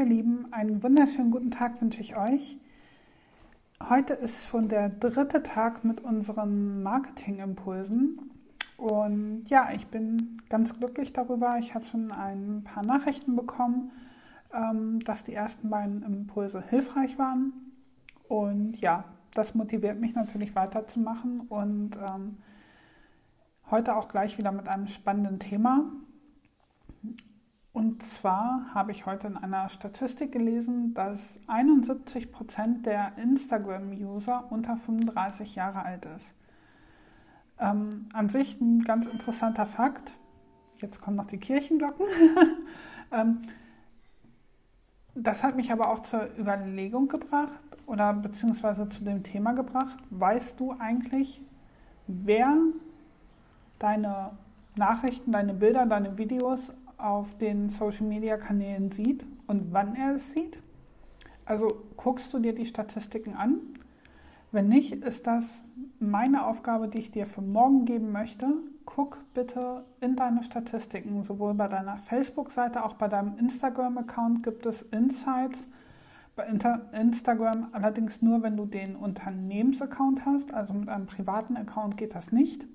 Ihr 0.00 0.06
Lieben, 0.06 0.50
einen 0.50 0.82
wunderschönen 0.82 1.30
guten 1.30 1.50
Tag 1.50 1.82
wünsche 1.82 2.00
ich 2.00 2.16
euch. 2.16 2.56
Heute 3.86 4.14
ist 4.14 4.48
schon 4.48 4.66
der 4.70 4.88
dritte 4.88 5.42
Tag 5.42 5.84
mit 5.84 6.00
unseren 6.00 6.82
Marketingimpulsen 6.82 8.30
und 8.78 9.50
ja, 9.50 9.70
ich 9.74 9.88
bin 9.88 10.40
ganz 10.48 10.74
glücklich 10.78 11.12
darüber. 11.12 11.58
Ich 11.58 11.74
habe 11.74 11.84
schon 11.84 12.12
ein 12.12 12.64
paar 12.64 12.82
Nachrichten 12.82 13.36
bekommen, 13.36 13.92
ähm, 14.54 15.00
dass 15.00 15.22
die 15.24 15.34
ersten 15.34 15.68
beiden 15.68 16.02
Impulse 16.02 16.62
hilfreich 16.66 17.18
waren 17.18 17.52
und 18.26 18.80
ja, 18.80 19.04
das 19.34 19.54
motiviert 19.54 20.00
mich 20.00 20.14
natürlich 20.14 20.54
weiterzumachen 20.54 21.40
und 21.40 21.98
ähm, 21.98 22.38
heute 23.70 23.94
auch 23.94 24.08
gleich 24.08 24.38
wieder 24.38 24.50
mit 24.50 24.66
einem 24.66 24.86
spannenden 24.86 25.38
Thema. 25.40 25.92
Und 27.80 28.02
zwar 28.02 28.66
habe 28.74 28.92
ich 28.92 29.06
heute 29.06 29.26
in 29.26 29.38
einer 29.38 29.70
Statistik 29.70 30.32
gelesen, 30.32 30.92
dass 30.92 31.40
71 31.46 32.30
Prozent 32.30 32.84
der 32.84 33.16
Instagram-User 33.16 34.44
unter 34.50 34.76
35 34.76 35.54
Jahre 35.54 35.82
alt 35.82 36.04
ist. 36.14 36.34
Ähm, 37.58 38.06
an 38.12 38.28
sich 38.28 38.60
ein 38.60 38.80
ganz 38.80 39.06
interessanter 39.06 39.64
Fakt. 39.64 40.12
Jetzt 40.76 41.00
kommen 41.00 41.16
noch 41.16 41.24
die 41.24 41.38
Kirchenglocken. 41.38 42.04
ähm, 43.12 43.40
das 45.14 45.42
hat 45.42 45.56
mich 45.56 45.72
aber 45.72 45.88
auch 45.88 46.00
zur 46.00 46.28
Überlegung 46.38 47.08
gebracht 47.08 47.78
oder 47.86 48.12
beziehungsweise 48.12 48.90
zu 48.90 49.04
dem 49.04 49.22
Thema 49.22 49.54
gebracht. 49.54 49.96
Weißt 50.10 50.60
du 50.60 50.76
eigentlich, 50.78 51.40
wer 52.06 52.58
deine 53.78 54.32
Nachrichten, 54.76 55.32
deine 55.32 55.54
Bilder, 55.54 55.86
deine 55.86 56.18
Videos 56.18 56.72
auf 57.04 57.36
den 57.38 57.68
Social-Media-Kanälen 57.68 58.90
sieht 58.90 59.24
und 59.46 59.72
wann 59.72 59.94
er 59.94 60.14
es 60.14 60.32
sieht. 60.32 60.58
Also 61.44 61.68
guckst 61.96 62.32
du 62.32 62.38
dir 62.38 62.54
die 62.54 62.66
Statistiken 62.66 63.34
an. 63.34 63.58
Wenn 64.52 64.68
nicht, 64.68 64.92
ist 65.04 65.26
das 65.26 65.62
meine 65.98 66.46
Aufgabe, 66.46 66.88
die 66.88 66.98
ich 66.98 67.10
dir 67.10 67.26
für 67.26 67.42
morgen 67.42 67.84
geben 67.84 68.12
möchte. 68.12 68.48
Guck 68.84 69.18
bitte 69.34 69.84
in 70.00 70.16
deine 70.16 70.42
Statistiken, 70.42 71.22
sowohl 71.22 71.54
bei 71.54 71.68
deiner 71.68 71.96
Facebook-Seite, 71.98 72.84
auch 72.84 72.94
bei 72.94 73.08
deinem 73.08 73.38
Instagram-Account 73.38 74.42
gibt 74.42 74.66
es 74.66 74.82
Insights. 74.82 75.68
Bei 76.34 76.46
Instagram 76.92 77.68
allerdings 77.72 78.22
nur, 78.22 78.42
wenn 78.42 78.56
du 78.56 78.64
den 78.64 78.96
Unternehmensaccount 78.96 80.24
hast, 80.26 80.54
also 80.54 80.72
mit 80.72 80.88
einem 80.88 81.06
privaten 81.06 81.56
Account 81.56 81.96
geht 81.96 82.14
das 82.14 82.32
nicht. 82.32 82.66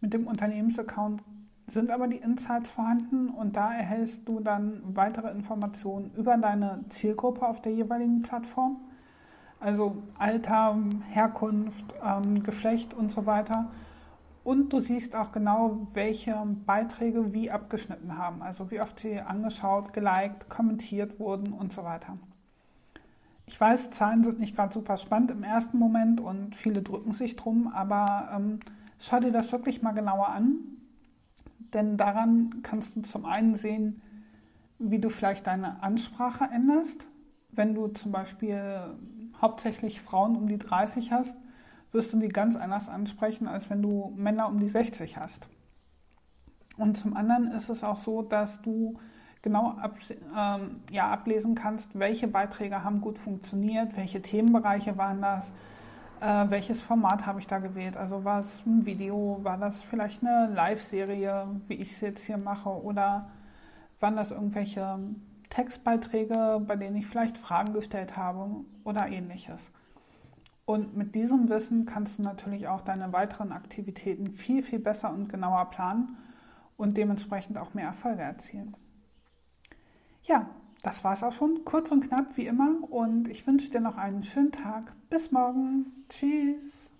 Mit 0.00 0.14
dem 0.14 0.26
Unternehmensaccount 0.26 1.22
sind 1.72 1.90
aber 1.90 2.06
die 2.06 2.16
Insights 2.16 2.70
vorhanden 2.70 3.30
und 3.30 3.56
da 3.56 3.72
erhältst 3.72 4.28
du 4.28 4.40
dann 4.40 4.82
weitere 4.84 5.30
Informationen 5.30 6.10
über 6.16 6.36
deine 6.36 6.84
Zielgruppe 6.90 7.46
auf 7.46 7.62
der 7.62 7.72
jeweiligen 7.72 8.22
Plattform. 8.22 8.76
Also 9.58 10.02
Alter, 10.18 10.76
Herkunft, 11.08 11.84
ähm, 12.04 12.42
Geschlecht 12.42 12.94
und 12.94 13.10
so 13.10 13.26
weiter. 13.26 13.70
Und 14.44 14.72
du 14.72 14.80
siehst 14.80 15.14
auch 15.14 15.30
genau, 15.32 15.86
welche 15.94 16.34
Beiträge 16.66 17.32
wie 17.32 17.50
abgeschnitten 17.50 18.18
haben. 18.18 18.42
Also 18.42 18.70
wie 18.70 18.80
oft 18.80 18.98
sie 18.98 19.20
angeschaut, 19.20 19.92
geliked, 19.92 20.48
kommentiert 20.48 21.20
wurden 21.20 21.52
und 21.52 21.72
so 21.72 21.84
weiter. 21.84 22.18
Ich 23.46 23.60
weiß, 23.60 23.92
Zahlen 23.92 24.24
sind 24.24 24.40
nicht 24.40 24.56
gerade 24.56 24.74
super 24.74 24.96
spannend 24.96 25.30
im 25.30 25.44
ersten 25.44 25.78
Moment 25.78 26.20
und 26.20 26.56
viele 26.56 26.82
drücken 26.82 27.12
sich 27.12 27.36
drum, 27.36 27.68
aber 27.68 28.30
ähm, 28.34 28.60
schau 28.98 29.20
dir 29.20 29.32
das 29.32 29.52
wirklich 29.52 29.82
mal 29.82 29.92
genauer 29.92 30.28
an 30.28 30.58
denn 31.72 31.96
daran 31.96 32.62
kannst 32.62 32.96
du 32.96 33.02
zum 33.02 33.24
einen 33.24 33.56
sehen, 33.56 34.00
wie 34.78 34.98
du 34.98 35.10
vielleicht 35.10 35.46
deine 35.46 35.82
Ansprache 35.82 36.44
änderst. 36.44 37.06
Wenn 37.50 37.74
du 37.74 37.88
zum 37.88 38.12
Beispiel 38.12 38.94
hauptsächlich 39.40 40.00
Frauen 40.00 40.36
um 40.36 40.46
die 40.46 40.58
30 40.58 41.12
hast, 41.12 41.36
wirst 41.92 42.12
du 42.12 42.18
die 42.18 42.28
ganz 42.28 42.56
anders 42.56 42.88
ansprechen, 42.88 43.46
als 43.46 43.68
wenn 43.70 43.82
du 43.82 44.12
Männer 44.16 44.48
um 44.48 44.58
die 44.58 44.68
60 44.68 45.18
hast. 45.18 45.48
Und 46.76 46.96
zum 46.96 47.16
anderen 47.16 47.52
ist 47.52 47.68
es 47.68 47.84
auch 47.84 47.96
so, 47.96 48.22
dass 48.22 48.62
du 48.62 48.98
genau 49.42 49.72
ab, 49.72 49.98
ähm, 50.36 50.80
ja, 50.90 51.10
ablesen 51.10 51.54
kannst, 51.54 51.98
welche 51.98 52.28
Beiträge 52.28 52.82
haben 52.82 53.00
gut 53.00 53.18
funktioniert, 53.18 53.96
welche 53.96 54.22
Themenbereiche 54.22 54.96
waren 54.96 55.20
das, 55.20 55.52
äh, 56.22 56.50
welches 56.50 56.80
Format 56.80 57.26
habe 57.26 57.40
ich 57.40 57.48
da 57.48 57.58
gewählt? 57.58 57.96
Also 57.96 58.24
war 58.24 58.40
es 58.40 58.64
ein 58.64 58.86
Video, 58.86 59.40
war 59.42 59.58
das 59.58 59.82
vielleicht 59.82 60.24
eine 60.24 60.54
Live-Serie, 60.54 61.48
wie 61.66 61.74
ich 61.74 61.90
es 61.90 62.00
jetzt 62.00 62.24
hier 62.24 62.38
mache, 62.38 62.70
oder 62.70 63.28
waren 63.98 64.16
das 64.16 64.30
irgendwelche 64.30 65.00
Textbeiträge, 65.50 66.62
bei 66.66 66.76
denen 66.76 66.96
ich 66.96 67.06
vielleicht 67.06 67.36
Fragen 67.36 67.72
gestellt 67.72 68.16
habe 68.16 68.64
oder 68.84 69.08
ähnliches? 69.08 69.70
Und 70.64 70.96
mit 70.96 71.16
diesem 71.16 71.48
Wissen 71.48 71.86
kannst 71.86 72.18
du 72.18 72.22
natürlich 72.22 72.68
auch 72.68 72.82
deine 72.82 73.12
weiteren 73.12 73.50
Aktivitäten 73.50 74.32
viel, 74.32 74.62
viel 74.62 74.78
besser 74.78 75.10
und 75.10 75.28
genauer 75.28 75.70
planen 75.70 76.16
und 76.76 76.96
dementsprechend 76.96 77.58
auch 77.58 77.74
mehr 77.74 77.86
Erfolge 77.86 78.22
erzielen. 78.22 78.76
Ja, 80.22 80.46
das 80.82 81.04
war 81.04 81.12
es 81.12 81.22
auch 81.22 81.32
schon, 81.32 81.64
kurz 81.64 81.92
und 81.92 82.08
knapp 82.08 82.36
wie 82.36 82.46
immer. 82.46 82.70
Und 82.90 83.28
ich 83.28 83.46
wünsche 83.46 83.70
dir 83.70 83.80
noch 83.80 83.96
einen 83.96 84.24
schönen 84.24 84.52
Tag. 84.52 84.92
Bis 85.10 85.30
morgen. 85.30 86.04
Tschüss. 86.08 86.91